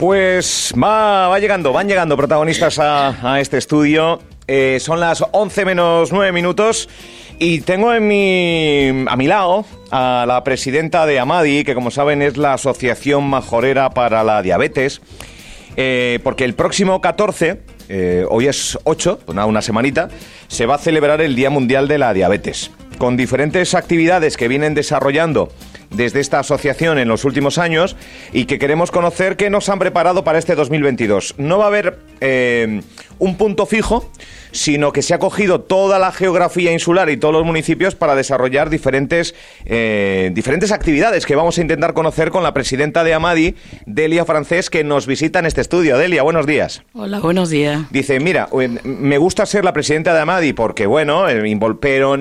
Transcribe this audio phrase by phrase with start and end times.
[0.00, 4.18] Pues va, va llegando, van llegando protagonistas a, este estudio.
[4.46, 6.88] Eh, son las 11 menos 9 minutos
[7.38, 12.22] y tengo en mi, a mi lado a la presidenta de AMADI, que como saben
[12.22, 15.02] es la Asociación Majorera para la Diabetes,
[15.76, 17.60] eh, porque el próximo 14,
[17.90, 20.08] eh, hoy es 8, una, una semanita,
[20.48, 24.72] se va a celebrar el Día Mundial de la Diabetes, con diferentes actividades que vienen
[24.72, 25.50] desarrollando
[25.90, 27.96] desde esta asociación en los últimos años
[28.32, 31.34] y que queremos conocer qué nos han preparado para este 2022.
[31.38, 32.80] No va a haber eh,
[33.18, 34.10] un punto fijo,
[34.52, 38.70] sino que se ha cogido toda la geografía insular y todos los municipios para desarrollar
[38.70, 43.54] diferentes, eh, diferentes actividades que vamos a intentar conocer con la presidenta de Amadi,
[43.86, 45.98] Delia Francés, que nos visita en este estudio.
[45.98, 46.82] Delia, buenos días.
[46.94, 47.82] Hola, buenos días.
[47.90, 51.24] Dice, mira, eh, me gusta ser la presidenta de Amadi porque, bueno,
[51.80, 52.16] pero...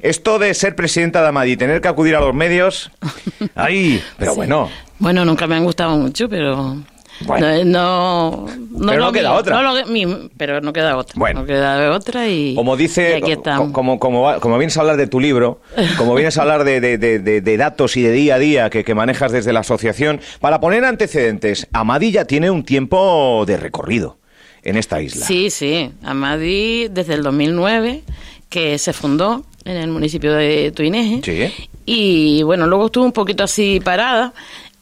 [0.00, 2.90] Esto de ser presidenta de Amadi y tener que acudir a los medios,
[3.54, 4.02] ¡ay!
[4.18, 4.36] Pero Sí.
[4.36, 6.76] bueno, Bueno, nunca me han gustado mucho, pero...
[7.22, 7.64] Bueno.
[7.64, 9.60] No, no, Pero no queda mío, otra.
[9.60, 11.14] no lo pero no queda otra.
[11.18, 11.40] Bueno.
[11.40, 12.54] No queda otra y...
[12.54, 13.72] como y dice, aquí estamos.
[13.72, 15.60] como, como, va- como vienes a hablar de tu libro,
[15.96, 18.70] como vienes a hablar de, de- de- de- de datos y de día a día
[18.70, 23.56] que, que manejas desde la asociación, para poner antecedentes, Amadi ya tiene un tiempo de
[23.56, 24.18] recorrido
[24.62, 25.26] en esta isla.
[25.26, 25.90] Sí, sí.
[26.04, 28.04] Amadi desde el 2009,
[28.48, 31.20] que se fundó en el municipio de Tuineje.
[31.24, 31.68] Sí.
[31.86, 34.32] Y bueno, luego estuvo un poquito así parada,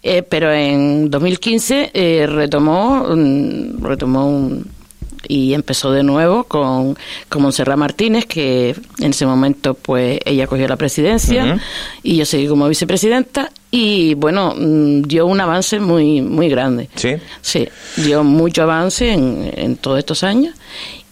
[0.03, 4.67] eh, pero en 2015 eh, retomó, mm, retomó un-
[5.29, 6.97] y empezó de nuevo con,
[7.29, 11.61] con Montserrat Martínez, que en ese momento pues ella cogió la presidencia
[12.05, 16.89] y yo seguí como vicepresidenta y bueno, mm, dio un avance muy, muy grande.
[16.95, 17.15] ¿Sí?
[17.41, 20.55] Sí, dio mucho avance en, en todos estos años.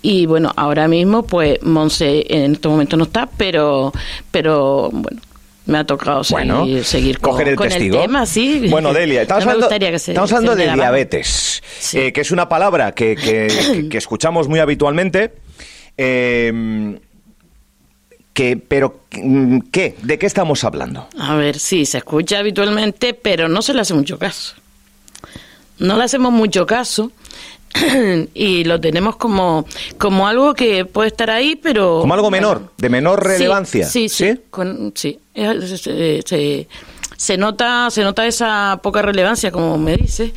[0.06, 3.90] Y bueno, ahora mismo, pues Monse en este momento no está, pero,
[4.30, 5.18] pero bueno,
[5.64, 8.02] me ha tocado seguir, Bueno, seguir con, coger el con testigo.
[8.02, 8.66] tema, sí.
[8.68, 11.98] Bueno, Delia, estamos No me hablando, gustaría que se- estamos hablando de diabetes, Sí.
[12.00, 15.32] eh, que es una palabra que, que- escuchamos muy habitualmente.
[15.96, 16.98] eh,
[18.34, 19.94] que, pero, mm, ¿qué?
[20.02, 21.08] ¿De qué estamos hablando?
[21.18, 24.54] A ver, sí, se escucha habitualmente, pero no se le hace mucho caso.
[25.78, 27.10] No le hacemos mucho caso
[28.34, 29.66] y lo tenemos como,
[29.98, 32.00] como algo que puede estar ahí, pero...
[32.00, 33.86] Como algo menor, de menor relevancia.
[33.86, 34.40] Sí, sí, ¿Sí?
[34.50, 35.18] con- sí.
[35.34, 36.68] Es- se, se-
[37.16, 40.32] se nota, se nota esa poca relevancia, como me dice,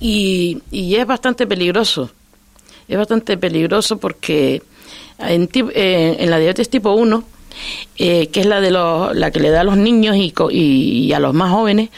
[0.00, 2.10] y, y es bastante peligroso.
[2.88, 4.62] Es bastante peligroso porque
[5.18, 7.24] en, eh, en la diabetes tipo 1,
[7.96, 11.06] eh, que es la de los, la que le da a los niños y, y-
[11.06, 11.90] y a los más jóvenes,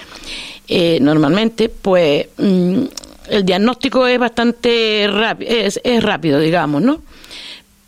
[0.69, 2.83] eh, normalmente, pues mm,
[3.28, 7.02] el diagnóstico es bastante rápido, es, es rápido, digamos, ¿no?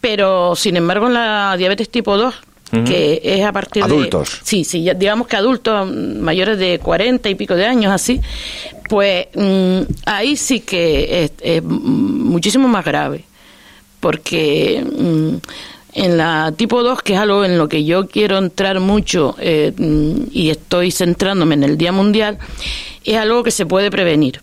[0.01, 2.35] Pero, sin embargo, en la diabetes tipo 2,
[2.85, 4.41] que es a partir Adultos.
[4.41, 4.47] de...
[4.47, 8.21] Sí, sí, digamos que adultos mayores de 40 y pico de años, así,
[8.89, 13.25] pues mm, ahí sí que es, es muchísimo más grave.
[14.01, 15.37] Porque mm,
[15.95, 19.73] en la tipo 2, que es algo en lo que yo quiero entrar mucho eh,
[19.77, 22.39] mm, y estoy centrándome en el Día Mundial,
[23.05, 24.41] es algo que se puede prevenir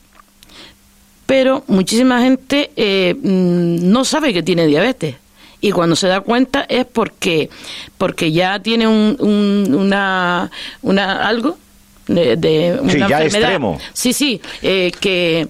[1.33, 5.15] pero muchísima gente eh, mm, no sabe que tiene diabetes
[5.61, 7.49] y cuando se da cuenta es porque
[7.97, 10.51] porque ya tiene un, un- una
[10.83, 11.57] una algo
[12.05, 13.23] de, de una Sí, ya enfermedad.
[13.49, 13.79] extremo.
[13.93, 15.47] sí sí eh, que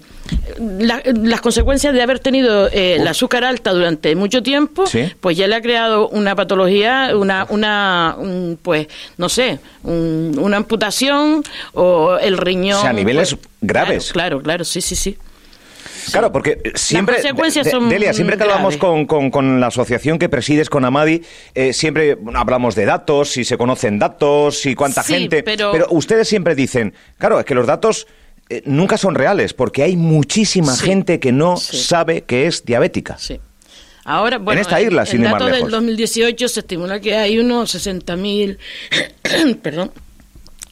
[0.79, 5.11] la- las consecuencias de haber tenido eh, el azúcar alta durante mucho tiempo, Sí.
[5.19, 10.55] pues ya le ha creado una patología, una, una un, pues, no sé, un- una
[10.57, 11.43] amputación
[11.73, 12.77] o el riñón.
[12.77, 14.13] O sea, a niveles pues, graves.
[14.13, 15.17] Claro, claro, claro, sí, sí, sí.
[16.11, 20.19] Claro, porque siempre, consecuencias de- son Delia, siempre que hablamos con, con- con la asociación
[20.19, 21.21] que presides con Amadi,
[21.55, 25.43] eh, siempre hablamos de datos, si se conocen datos, si cuánta Sí, gente.
[25.43, 28.07] pero- ustedes siempre dicen, claro, es que los datos
[28.49, 30.85] eh, nunca son reales, porque hay muchísima Sí.
[30.85, 31.77] gente que no Sí.
[31.77, 33.17] sabe que es diabética.
[33.17, 33.39] Sí.
[34.03, 35.71] Ahora, bueno, esta en- isla, sin en ir más datos del lejos.
[35.71, 38.57] 2018 se estimula que hay unos 60.000,
[39.61, 39.91] perdón,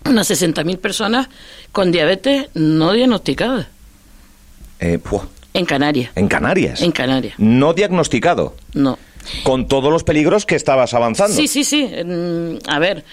[0.06, 1.30] unas 60.000 personas
[1.72, 3.68] con diabetes no diagnosticadas
[4.82, 5.00] Eh,
[5.54, 6.12] en Canarias.
[6.16, 6.82] en Canarias.
[6.82, 8.56] En Canarias, No diagnosticado.
[8.74, 8.98] no.
[9.44, 11.36] Con todos los peligros que estabas avanzando.
[11.38, 11.88] Sí, sí, sí.
[12.68, 13.04] A ver,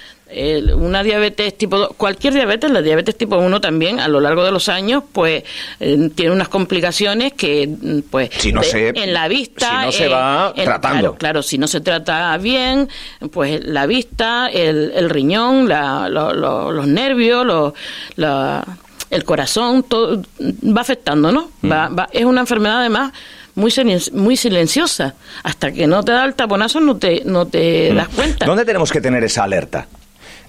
[0.74, 4.50] una diabetes tipo 2, cualquier diabetes, la diabetes tipo 1 también, a lo largo de
[4.50, 5.44] los años, pues
[5.80, 9.80] eh, tiene unas complicaciones que, mm, pues, Si no de- se- en la vista.
[9.80, 10.98] si no se eh, va tratando.
[10.98, 12.88] Claro, claro, si no se trata bien,
[13.30, 17.74] pues la vista, el, el riñón, la- lo- lo- los nervios, lo-
[18.16, 18.64] la-
[19.10, 21.50] el corazón, todo va afectando, ¿no?
[21.62, 21.70] Mm.
[21.72, 23.12] Va- va- es una enfermedad además
[23.54, 23.72] muy
[24.12, 25.14] muy silenciosa.
[25.42, 28.46] Hasta que no te da el taponazo no te, no te das cuenta.
[28.46, 29.86] ¿Dónde tenemos que tener esa alerta?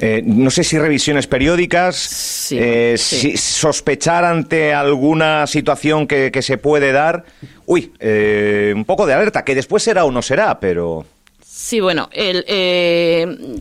[0.02, 3.32] Eh, no sé si revisiones periódicas, Sí, eh, sí.
[3.32, 7.26] si sospechar ante alguna situación que, que se puede dar.
[7.66, 11.06] Uy, eh, un poco de alerta, que después será o no será, pero...
[11.46, 13.58] Sí, bueno, el, eh,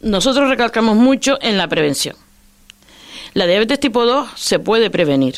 [0.00, 2.16] nosotros recalcamos mucho en la prevención.
[3.34, 5.36] La diabetes tipo 2 se puede prevenir,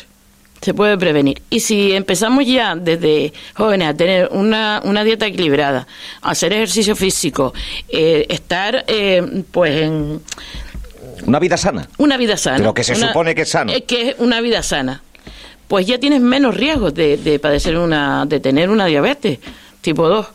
[0.61, 1.41] se puede prevenir.
[1.49, 5.87] Y si empezamos ya desde jóvenes a tener una, una dieta equilibrada,
[6.21, 7.53] a hacer ejercicio físico,
[7.89, 10.21] eh, estar eh, pues en
[11.25, 11.87] Una vida sana.
[11.97, 12.57] una vida sana.
[12.57, 13.71] Pero que se una- supone que es sano.
[13.71, 15.01] eh, que es una vida sana.
[15.67, 19.39] Pues ya tienes menos riesgos de, de padecer una, de tener una diabetes
[19.81, 20.27] tipo 2.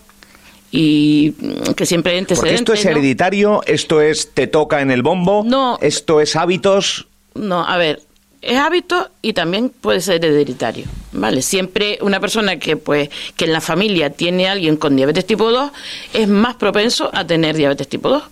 [0.73, 1.33] Y
[1.77, 2.61] que siempre hay Porque antecedentes.
[2.61, 2.91] esto es ¿no?
[2.93, 5.79] hereditario, esto es te toca en el bombo, No.
[5.83, 7.07] esto es hábitos.
[7.35, 8.01] No, a ver,
[8.43, 11.43] es hábito y también puede ser hereditario, ¿vale?
[11.43, 15.51] Siempre una persona que pues que en la familia tiene a alguien con diabetes tipo
[15.51, 15.71] 2
[16.15, 18.23] es más propenso a tener diabetes tipo 2.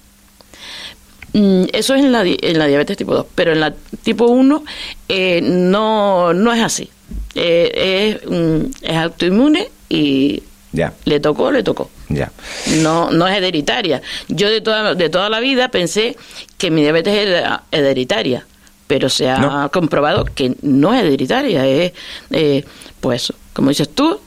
[1.34, 4.64] Mm, Eso es en la, en la diabetes tipo 2, pero en la tipo 1
[5.08, 6.88] eh, no, no es así.
[7.34, 10.42] Eh, es, mm, es autoinmune y
[10.72, 11.90] Ya, le tocó, le tocó.
[12.08, 12.32] ya.
[12.78, 14.00] No, no es hereditaria.
[14.28, 16.16] Yo de toda, de toda la vida pensé
[16.56, 18.46] que mi diabetes era hereditaria,
[18.88, 19.70] pero se ha No.
[19.70, 21.64] comprobado que no es hereditaria.
[21.66, 21.92] Es,
[22.30, 22.64] eh,
[23.00, 24.18] pues, como dices tú,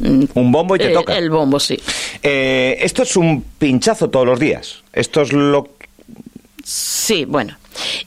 [0.00, 1.16] mm, Un bombo y te eh, toca.
[1.16, 1.78] El bombo, sí.
[2.22, 4.82] Eh, esto es un pinchazo todos los días.
[4.92, 5.68] Esto es lo
[6.64, 7.56] Sí, bueno.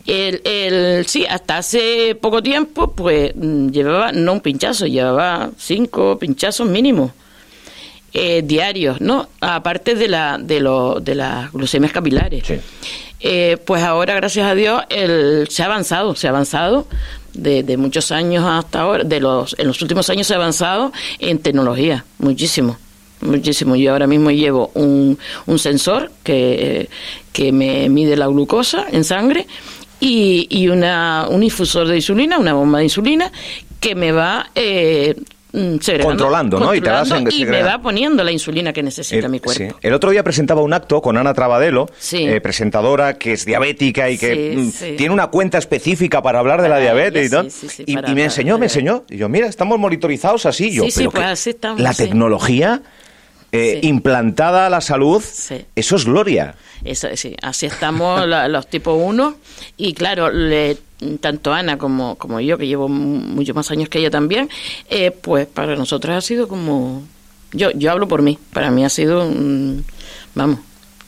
[0.05, 6.19] El, el, sí, hasta hace poco tiempo, pues mm, llevaba, no un pinchazo, llevaba cinco
[6.19, 7.11] pinchazos mínimo.
[8.13, 9.29] Eh, diarios, ¿no?
[9.39, 12.43] Aparte de la de, lo, de las glucemias capilares.
[12.45, 12.55] Sí.
[13.23, 16.87] Eh, pues ahora, gracias a Dios, el, se ha avanzado, se ha avanzado
[17.33, 20.91] de, de muchos años hasta ahora, de los, en los últimos años se ha avanzado
[21.19, 22.77] en tecnología, muchísimo,
[23.21, 23.75] muchísimo.
[23.75, 26.89] Yo ahora mismo llevo un, un sensor que,
[27.31, 29.45] que me mide la glucosa en sangre
[29.99, 33.31] y, y una, un infusor de insulina, una bomba de insulina
[33.79, 34.49] que me va...
[34.55, 35.15] Eh,
[35.51, 36.73] segregando- Controlando, ¿no?
[36.73, 39.63] Y te vas en- y me va poniendo la insulina que necesita mi cuerpo.
[39.63, 39.75] sí.
[39.81, 42.25] El otro día presentaba un acto con Ana Trabadelo, Sí.
[42.25, 46.61] eh, presentadora que es diabética y que Sí, mm, tiene una cuenta específica para hablar
[46.61, 47.49] de la diabetes y ella, todo.
[47.49, 49.03] sí, sí, sí, y, para y me enseñó, me enseñó.
[49.09, 50.71] Y yo, mira, estamos monitorizados así.
[50.71, 52.81] Yo, Sí, sí, pero pues así estamos, la tecnología
[53.53, 53.87] eh, Sí.
[53.89, 55.65] implantada a la salud, Sí.
[55.75, 56.55] eso es gloria.
[56.85, 59.35] Eso, sí, así estamos la- los tipo 1
[59.75, 60.77] y claro, le-
[61.19, 64.49] tanto Ana como, como yo, que llevo mu- muchos más años que ella también,
[64.89, 67.03] eh, pues para nosotros ha sido como...
[67.53, 69.83] Yo, yo hablo por mí, para mí ha sido, un,
[70.35, 70.59] vamos,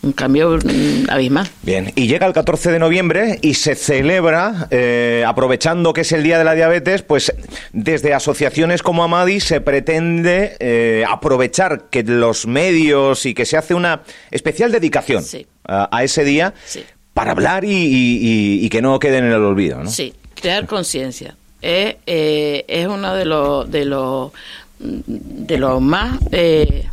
[0.01, 1.49] un cambio mm, abismal.
[1.61, 6.21] Bien, y llega el 14 de noviembre y se celebra, eh, aprovechando que es el
[6.23, 7.33] Día de la Diabetes, pues
[7.71, 13.73] desde asociaciones como Amadi se pretende eh, aprovechar que los medios y que se hace
[13.73, 15.47] una especial dedicación Sí.
[15.65, 16.83] a, a ese día Sí.
[17.13, 18.17] Para hablar y, y-
[18.61, 19.89] y- y que no quede en el olvido, ¿no?
[19.89, 21.35] Sí, crear conciencia.
[21.61, 24.31] Es, eh, es uno de los de los
[24.79, 26.85] de los más eh,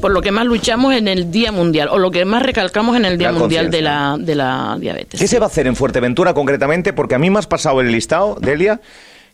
[0.00, 3.04] por lo que más luchamos en el Día Mundial o lo que más recalcamos en
[3.04, 5.20] el Día La Mundial de la de la diabetes.
[5.20, 6.92] ¿Qué se va a hacer en Fuerteventura concretamente?
[6.94, 8.80] Porque a mí me has pasado el listado, Delia,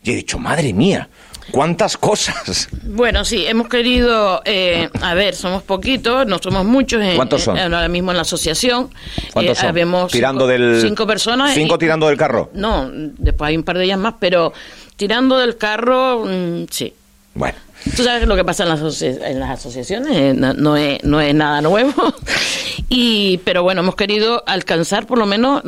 [0.06, 1.08] y he dicho, madre mía,
[1.50, 2.68] cuántas cosas.
[2.84, 7.02] Bueno, sí, hemos querido, eh, a ver, somos poquitos, no somos muchos.
[7.02, 7.56] En, ¿Cuántos son?
[7.58, 8.90] en- ahora mismo en la asociación.
[9.32, 9.68] ¿Cuántos Eh, son?
[9.70, 11.54] habemos tirando cinco, del cinco personas.
[11.54, 12.50] Cinco y- tirando del carro.
[12.54, 14.52] No, después hay un par de ellas más, pero
[14.96, 16.92] tirando del carro, mm, sí.
[17.34, 17.58] Bueno.
[17.96, 21.04] Tú sabes lo que pasa en las, asoci- en las asociaciones, eh, no, no es,
[21.04, 21.92] no es nada nuevo.
[22.88, 25.62] y Pero bueno, hemos querido alcanzar por lo menos,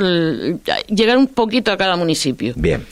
[0.88, 2.54] llegar un poquito a cada municipio.
[2.56, 2.84] Bien.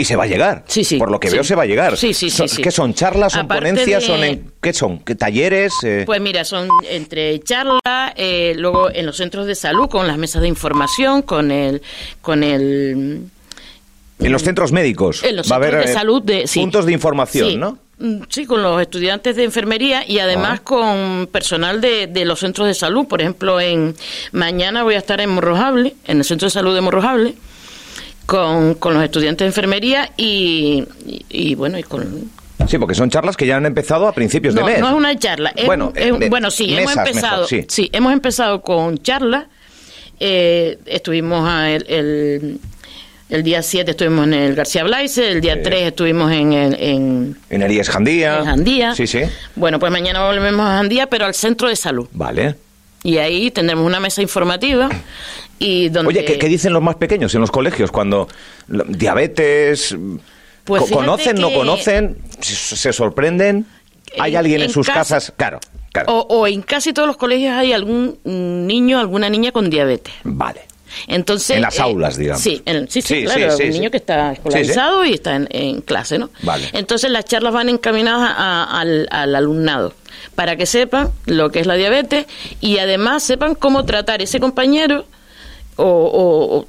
[0.00, 0.64] Y se va a llegar.
[0.68, 1.34] Sí, sí, Por lo que sí.
[1.34, 1.96] veo se va a llegar.
[1.96, 2.62] Sí, sí, sí.
[2.62, 2.94] ¿Qué son?
[2.94, 3.32] ¿Charlas?
[3.32, 4.00] ¿Son Aparte ponencias?
[4.02, 5.00] de- ¿Son en- ¿Qué son?
[5.00, 5.74] ¿Qué talleres?
[5.84, 7.80] Eh, Pues mira, son entre charlas,
[8.16, 11.82] eh, luego en los centros de salud con las mesas de información, con el,
[12.20, 13.22] con el
[14.20, 15.22] en los centros médicos.
[15.24, 16.60] en los va a centros haber de eh, salud de sí.
[16.60, 17.56] puntos de información, Sí.
[17.56, 17.78] ¿no?
[17.98, 20.64] Mm, Sí, con los estudiantes de enfermería y además Ah.
[20.64, 23.06] con personal de, de los centros de salud.
[23.08, 23.96] Por ejemplo, en
[24.30, 27.34] mañana voy a estar en Morrojable, en el centro de salud de Morrojable,
[28.28, 32.30] con, con los estudiantes de enfermería y, y, y bueno, y con...
[32.68, 34.80] Sí, porque son charlas que ya han empezado a principios No, de mes.
[34.80, 35.50] no es una charla.
[35.56, 37.32] es Bueno, es eh, bueno, sí, hemos empezado.
[37.44, 37.64] mejor, sí.
[37.68, 37.88] sí.
[37.92, 39.46] hemos empezado con charlas.
[40.20, 42.58] Eh, estuvimos a el, el,
[43.30, 45.62] el día 7 estuvimos en el García Blaise, el día.
[45.62, 48.40] 3 estuvimos en, el- en, En Elías Jandía.
[48.40, 48.94] en Jandía.
[48.94, 49.20] Sí, sí.
[49.56, 52.08] Bueno, pues mañana volvemos a Jandía, pero al centro de salud.
[52.12, 52.56] Vale.
[53.04, 54.88] Y ahí tendremos una mesa informativa
[55.58, 56.08] y donde...
[56.10, 58.28] Oye, ¿qué, qué dicen los más pequeños en los colegios cuando
[58.88, 59.96] diabetes
[60.64, 63.66] Pues co- conocen, no conocen, se, sorprenden?
[64.18, 65.32] ¿Hay En- alguien en, en sus casa- casas?
[65.36, 65.60] Claro,
[65.92, 66.12] claro.
[66.12, 70.14] O, o en casi todos los colegios hay algún mm, niño, alguna niña con diabetes.
[70.24, 70.62] Vale.
[71.06, 72.42] Entonces, en las eh, aulas, digamos.
[72.42, 75.48] Sí, en- sí, sí, Sí, claro, sí, un niño que está escolarizado y está en,
[75.50, 76.30] en clase, ¿no?
[76.42, 76.68] Vale.
[76.72, 79.94] Entonces las charlas van encaminadas a- al, al alumnado
[80.34, 82.26] para que sepan lo que es la diabetes
[82.60, 85.06] y además sepan cómo tratar ese compañero
[85.76, 86.66] o, o- o-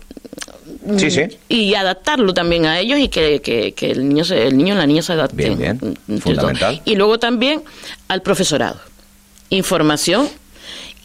[0.98, 1.22] Sí, sí.
[1.50, 4.86] y adaptarlo también a ellos y que, que- que el niño se, el niño la
[4.86, 6.20] niña se adapten Bien, bien.
[6.22, 6.82] Fundamental.
[6.86, 7.64] y luego también
[8.08, 8.80] al profesorado
[9.50, 10.30] información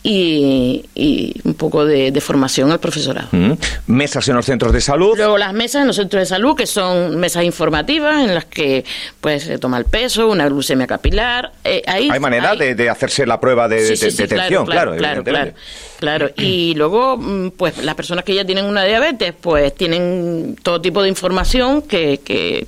[0.06, 3.52] y, y un poco de, de formación al profesorado Mm.
[3.86, 5.14] Mesas en los centros de salud.
[5.16, 8.84] Luego las mesas en los centros de salud, que son mesas informativas en las que
[9.22, 11.52] pues se toma el peso, una glucemia capilar.
[11.64, 14.66] eh, ahí, Hay manera de, de hacerse la prueba de, Sí, sí, de- sí, detección,
[14.66, 15.52] claro, claro, claro,
[15.98, 16.30] claro.
[16.36, 21.02] Y luego, mm, pues las personas que ya tienen una diabetes, pues tienen todo tipo
[21.02, 22.66] de información que, que,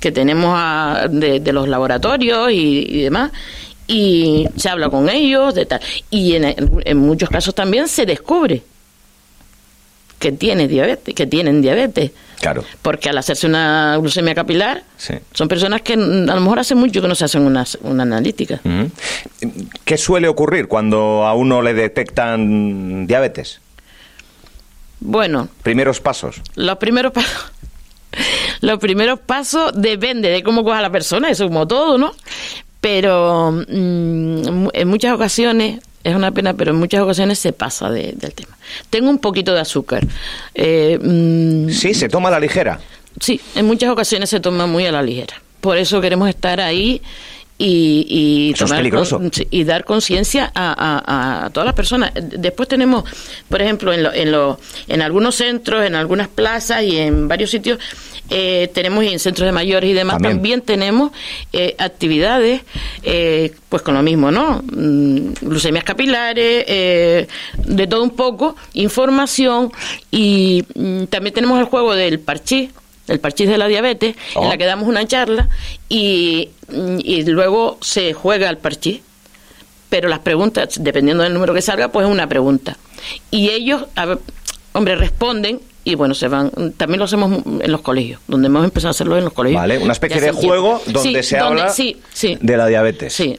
[0.00, 3.30] que tenemos a- de, de los laboratorios y, y demás.
[3.92, 5.80] Y se habla con ellos, de tal.
[6.10, 6.44] Y en,
[6.84, 8.62] en muchos casos también se descubre
[10.18, 12.10] que tiene diabetes, que tienen diabetes.
[12.40, 12.62] Claro.
[12.82, 15.14] Porque al hacerse una glucemia capilar, Sí.
[15.32, 18.60] son personas que a lo mejor hace mucho que no se hacen una, una analítica.
[19.84, 23.60] ¿Qué suele ocurrir cuando a uno le detectan diabetes?
[25.00, 26.40] Bueno, Primeros pasos.
[26.54, 27.52] los primeros pasos.
[28.60, 32.12] Los primeros pasos depende de cómo coja la persona, eso como todo, ¿no?
[32.80, 38.12] Pero mm, en muchas ocasiones, es una pena, pero en muchas ocasiones se pasa de-
[38.16, 38.56] del tema.
[38.88, 40.06] Tengo un poquito de azúcar.
[40.54, 42.80] Eh, mm, Sí, se toma a la ligera.
[43.20, 45.34] Sí, en muchas ocasiones se toma muy a la ligera.
[45.60, 47.02] Por eso queremos estar ahí
[47.62, 49.20] y, y, Eso es tomar peligroso.
[49.50, 52.10] y dar conciencia a, a- a todas las personas.
[52.14, 53.04] Después tenemos,
[53.50, 57.50] por ejemplo, en, lo- en, lo- en algunos centros, en algunas plazas y en varios
[57.50, 57.78] sitios,
[58.30, 60.36] eh, tenemos y en centros de mayores y demás, También.
[60.36, 61.10] también, tenemos
[61.52, 62.62] eh, actividades,
[63.02, 64.62] eh, pues con lo mismo, ¿no?
[64.72, 67.26] Mm, Glucemias capilares, eh,
[67.58, 69.70] de todo un poco, información
[70.10, 72.70] y mm, también tenemos el juego del parchís,
[73.10, 74.42] el parchís de la diabetes, Oh.
[74.44, 75.48] en la que damos una charla
[75.88, 76.50] y,
[76.98, 79.00] y luego se juega al parchís.
[79.88, 82.76] Pero las preguntas, dependiendo del número que salga, pues es una pregunta.
[83.32, 84.16] Y ellos, a
[84.72, 86.52] hombre, responden y bueno, se van.
[86.76, 89.60] También lo hacemos en los colegios, donde hemos empezado a hacerlo en los colegios.
[89.60, 93.12] Vale, una especie de juego donde Sí, se habla sí, sí, de la diabetes.
[93.12, 93.38] sí.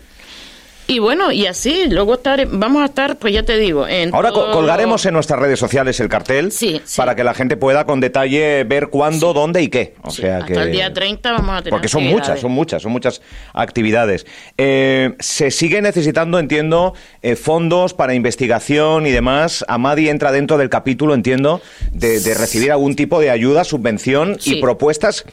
[0.92, 4.30] Y bueno, y así, luego estar, vamos a estar, pues ya te digo, en Ahora
[4.32, 6.98] todo- colgaremos en nuestras redes sociales el cartel Sí, sí.
[6.98, 9.94] para que la gente pueda con detalle ver cuándo, dónde y qué.
[10.02, 12.82] O sea hasta que el día 30 vamos a tener porque son muchas, son muchas,
[12.82, 13.22] son muchas
[13.54, 14.26] actividades.
[14.58, 19.64] Eh, se sigue necesitando, entiendo, eh, fondos para investigación y demás.
[19.70, 21.62] Amadi entra dentro del capítulo, entiendo,
[21.94, 25.24] de, de recibir algún tipo de ayuda, subvención y propuestas,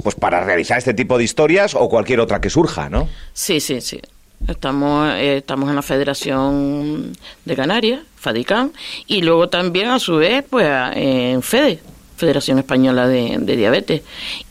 [0.00, 3.08] pues para realizar este tipo de historias o cualquier otra que surja, ¿no?
[3.32, 4.00] Sí, sí, sí.
[4.46, 7.12] Estamos, eh, estamos en la Federación
[7.44, 8.72] de Canarias, FADICAN,
[9.06, 11.80] y luego también, a su vez, pues en FEDE,
[12.16, 14.02] Federación Española de, de Diabetes.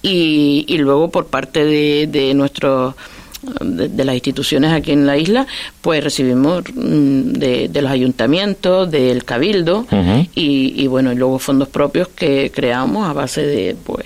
[0.01, 2.95] Y, y luego, por parte de, de nuestros
[3.61, 5.47] de, de las instituciones aquí en la isla,
[5.81, 9.85] pues recibimos mm, de, de los ayuntamientos, del cabildo
[10.35, 14.05] y, y bueno, y luego fondos propios que creamos a base de pues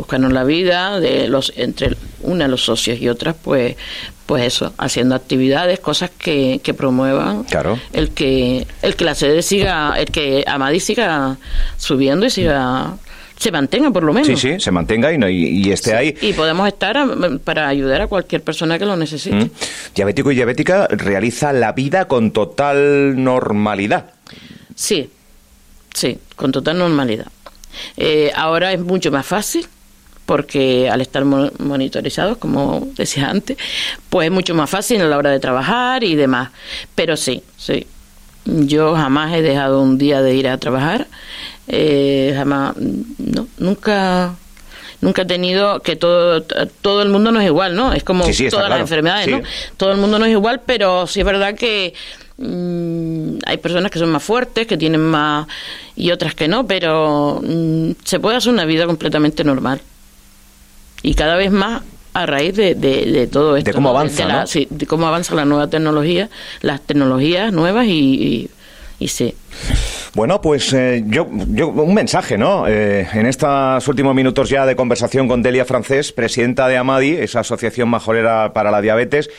[0.00, 3.76] buscarnos la vida de los entre una los socios y otras pues
[4.26, 7.78] pues eso haciendo actividades cosas que, que promuevan Claro.
[7.92, 11.36] el que el que la sede siga el que Amadi siga
[11.76, 12.96] subiendo y siga
[13.38, 16.14] se mantenga por lo menos Sí, sí, se mantenga y, no- y- y esté ahí.
[16.20, 17.08] y podemos estar a-
[17.42, 19.50] para ayudar a cualquier persona que lo necesite ¿Mm?
[19.94, 24.10] Diabético y diabética realiza la vida con total normalidad.
[24.74, 25.08] Sí,
[25.94, 27.26] sí, con total normalidad.
[27.96, 29.66] Eh, ahora es mucho más fácil
[30.30, 33.56] porque al estar mo- monitorizados, como decía antes,
[34.08, 36.50] pues es mucho más fácil a la hora de trabajar y demás.
[36.94, 37.84] Pero sí, sí.
[38.44, 41.08] Yo jamás he dejado un día de ir a trabajar,
[41.66, 44.36] eh, jamás, no, nunca,
[45.00, 46.42] nunca he tenido que todo,
[46.80, 47.92] todo el mundo no es igual, ¿no?
[47.92, 48.80] Es como Sí, sí, está todas claro.
[48.82, 49.32] las enfermedades, Sí.
[49.32, 49.40] ¿no?
[49.76, 51.92] Todo el mundo no es igual, pero sí es verdad que
[52.38, 55.48] mm, hay personas que son más fuertes, que tienen más
[55.96, 59.80] y otras que no, pero mm, se puede hacer una vida completamente normal.
[61.02, 63.72] Y cada vez más a raíz de, de, de todo esto.
[63.72, 63.98] cómo ¿no?
[63.98, 64.46] avanza, la, ¿no?
[64.46, 66.28] sí, de cómo avanza la nueva tecnología,
[66.60, 68.50] las tecnologías nuevas y, y,
[68.98, 69.34] y sí.
[70.14, 72.66] Bueno, pues eh, yo, yo un mensaje, ¿no?
[72.66, 77.40] Eh, en estos últimos minutos ya de conversación con Delia Francés, presidenta de Amadi, esa
[77.40, 79.30] asociación majorera para la diabetes,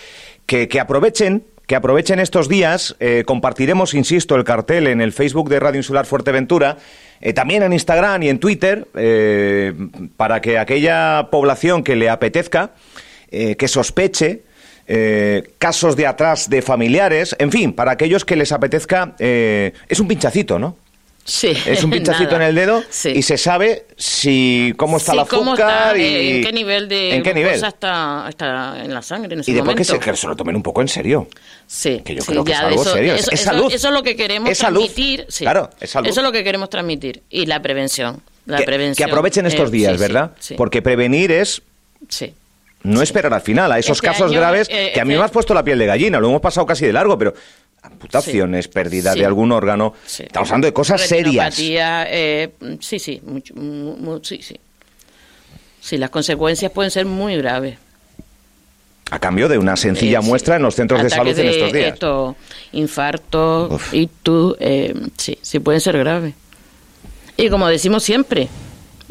[0.45, 1.43] que, que aprovechen.
[1.71, 6.05] Que aprovechen estos días, eh, compartiremos, insisto, el cartel en el Facebook de Radio Insular
[6.05, 6.75] Fuerteventura,
[7.21, 9.71] eh, también en Instagram y en Twitter, eh,
[10.17, 12.71] para que aquella población que le apetezca,
[13.29, 14.41] eh, que sospeche,
[14.85, 20.09] eh, casos de atrás de familiares, en fin, para aquellos que les apetezca, es un
[20.09, 20.75] pinchacito, ¿no?
[21.33, 22.43] Sí, Es un pinchacito nada.
[22.43, 23.09] en el dedo Sí.
[23.15, 26.51] y se sabe si cómo está Sí, el cómo azúcar está, y eh, en qué
[26.51, 27.53] nivel de ¿En qué nivel?
[27.63, 30.55] está, está en la sangre en ese Y después que se, que se lo tomen
[30.57, 31.29] un poco en serio.
[31.67, 33.71] Sí, que yo creo que es algo eso, serio, es- Eso, es eso- salud.
[33.73, 35.25] eso es lo que queremos Es transmitir.
[35.37, 36.09] Claro, es salud.
[36.09, 37.23] Eso es lo que queremos transmitir.
[37.29, 38.21] Y la prevención.
[38.45, 38.95] La que, prevención.
[39.07, 40.31] que aprovechen estos eh, días, ¿verdad?
[40.39, 41.61] Sí, Porque prevenir es
[42.09, 42.33] sí.
[42.83, 45.19] no esperar al final a esos Este casos año, graves eh, que a mí este-
[45.19, 47.33] me has puesto la piel de gallina, lo hemos pasado casi de largo, pero
[47.83, 49.19] amputaciones, pérdida Sí.
[49.19, 50.23] de algún órgano, Sí.
[50.23, 51.57] estamos hablando de cosas serias.
[51.59, 54.55] Eh, sí, sí, mucho, mu- mu- sí, sí.
[55.79, 57.77] Sí, las consecuencias pueden ser muy graves.
[59.09, 61.93] A cambio de una sencilla Eh, muestra en los centros de salud en estos días.
[61.93, 62.35] Esto,
[62.71, 63.93] infarto, Uf.
[63.93, 66.33] ictus, eh, sí, sí pueden ser graves.
[67.35, 68.47] Y como decimos siempre,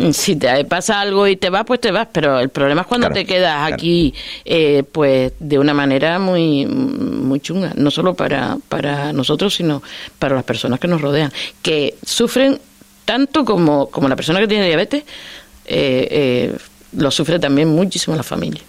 [0.12, 3.08] si te pasa algo y te vas, pues te vas, pero el problema es cuando
[3.08, 3.74] Claro, te quedas claro.
[3.74, 4.14] aquí,
[4.44, 9.82] eh, pues de una manera muy, muy chunga, no solo para, para nosotros, sino
[10.18, 12.60] para las personas que nos rodean, que sufren
[13.04, 15.02] tanto como, como la persona que tiene diabetes,
[15.66, 16.56] eh, eh,
[16.92, 18.62] lo sufre también muchísimo la familia,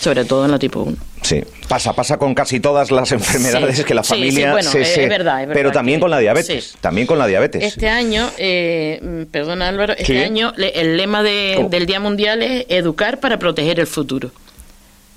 [0.00, 0.96] sobre todo en la tipo 1.
[1.22, 3.84] Sí, pasa, pasa con casi todas las enfermedades Sí.
[3.84, 6.02] que la Sí, sí, familia bueno, se, es se- verdad, es verdad pero también que-
[6.02, 6.76] con la diabetes, sí.
[6.80, 7.62] también con la diabetes.
[7.64, 10.18] Este año, eh, mm, perdona Álvaro, este Sí.
[10.18, 14.30] año le- el lema de- del Día Mundial es educar para proteger el futuro.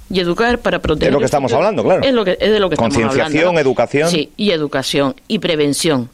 [0.10, 2.04] Y educar para proteger Es lo que el estamos futuro hablando, claro.
[2.04, 3.14] Es, lo que, es de lo que estamos hablando.
[3.14, 3.60] Concienciación, ¿no?
[3.62, 4.10] educación.
[4.10, 5.16] Sí, y educación.
[5.30, 6.10] Y prevención.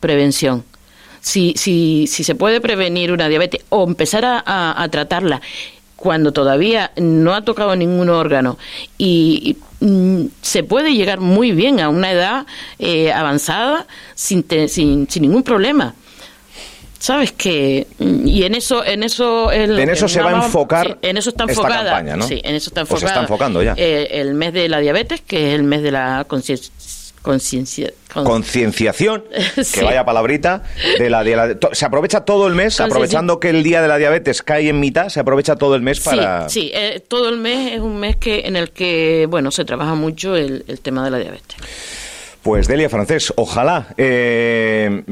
[0.00, 0.64] Prevención.
[1.20, 5.40] Si, si, si se puede prevenir una diabetes o empezar a, a- a tratarla
[5.98, 8.56] cuando todavía no ha tocado ningún órgano
[8.96, 12.46] y, y, mm, se puede llegar muy bien a una edad
[12.78, 15.94] eh, avanzada sin, te- sin, sin ningún problema.
[17.00, 20.86] Sabes que mm, y en eso en eso el- En eso se va a enfocar
[20.86, 22.26] sí, en eso está esta enfocada campaña, ¿no?
[22.26, 23.74] sí en eso está O se enfocada está enfocando ya.
[23.76, 26.72] eh, el mes de la diabetes que es el mes de la conciencia
[27.32, 29.22] conciencia con- Concienciación,
[29.74, 30.62] que vaya palabrita,
[30.98, 33.88] de la, de la- to- se aprovecha todo el mes, aprovechando que el día de
[33.88, 36.48] la diabetes cae en mitad, se aprovecha todo el mes para...
[36.48, 39.66] sí sí eh, todo el mes es un mes que en el que bueno se
[39.66, 41.56] trabaja mucho el, el tema de la diabetes.
[42.42, 45.02] Pues Delia Francés, ojalá eh,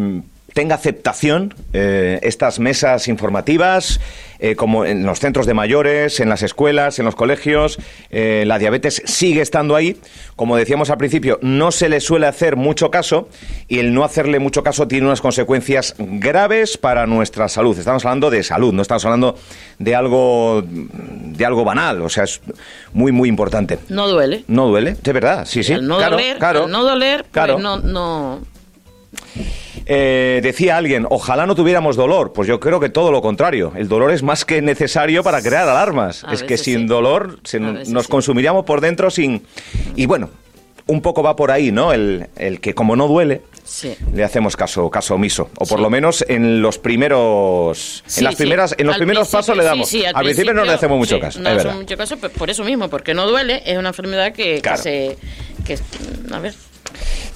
[0.57, 4.01] tenga aceptación eh, estas mesas informativas,
[4.39, 7.79] eh, como en los centros de mayores, en las escuelas, en los colegios.
[8.09, 9.99] eh, la diabetes sigue estando ahí.
[10.35, 13.29] Como decíamos al principio, no se le suele hacer mucho caso
[13.69, 17.79] y el no hacerle mucho caso tiene unas consecuencias graves para nuestra salud.
[17.79, 19.37] Estamos hablando de salud, no estamos hablando
[19.79, 22.41] de algo, de algo banal, o sea, es
[22.95, 23.79] muy, muy importante.
[23.91, 25.75] no duele No duele, de verdad, sí, sí.
[25.75, 27.59] al no claro, doler claro, al no doler pues claro.
[27.59, 28.56] no no
[29.89, 32.33] Eh, decía alguien, ojalá no tuviéramos dolor.
[32.33, 33.73] Pues yo creo que todo lo contrario.
[33.77, 36.25] El dolor es más que necesario para crear alarmas.
[36.25, 36.87] A es que sin sí.
[36.87, 38.11] dolor se- nos sí.
[38.11, 39.43] consumiríamos por dentro sin...
[39.95, 40.31] Y bueno,
[40.89, 41.93] un poco va por ahí, ¿no?
[41.93, 45.51] El, el que como no duele, sí le hacemos caso, caso omiso.
[45.59, 45.83] O por Sí.
[45.83, 48.03] lo menos en los primeros...
[48.07, 49.93] Sí, en las primeras, en los Al primeros principio, pasos le damos.
[50.15, 51.41] al principio no le hacemos mucho caso.
[51.41, 54.33] No es hacemos mucho caso pues, por eso mismo, porque no duele, es una enfermedad
[54.33, 54.83] que, que Claro.
[54.83, 55.17] se.
[55.65, 55.79] Que,
[56.33, 56.55] a ver.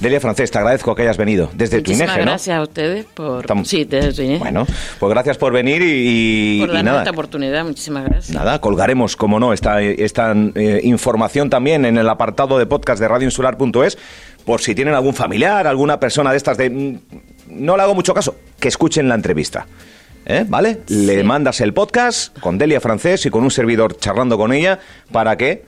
[0.01, 2.31] Delia Francés, te agradezco que hayas venido desde tu Muchísimas INEGE, ¿no?
[2.33, 3.47] gracias a ustedes por.
[3.47, 4.39] Tam- Sí, desde tu INEGE.
[4.39, 4.67] Bueno,
[4.99, 8.31] pues gracias por venir y, y- por darnos esta oportunidad, muchísimas gracias.
[8.37, 13.09] Nada, colgaremos, como no, esta, esta eh, información también en el apartado de podcast de
[13.09, 13.99] radioinsular.es,
[14.45, 16.71] por si tienen algún familiar, alguna persona de estas de...
[16.71, 16.99] mm,
[17.49, 19.67] No le hago mucho caso, que escuchen la entrevista.
[20.27, 20.45] ¿Eh?
[20.47, 20.81] ¿Vale?
[20.89, 24.79] Le mandas el podcast con Delia Francés y con un servidor charlando con ella
[25.11, 25.65] para que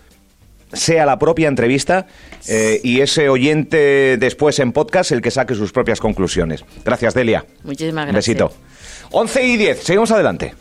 [0.73, 2.07] sea la propia entrevista
[2.49, 6.65] eh, y ese oyente después en podcast el que saque sus propias conclusiones.
[6.85, 7.45] Gracias, Delia.
[7.65, 8.37] Muchísimas Un gracias.
[8.39, 8.53] besito.
[9.11, 10.55] 11 y 10, seguimos adelante.